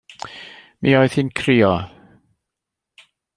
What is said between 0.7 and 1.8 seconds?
Mi oedd hi'n crio.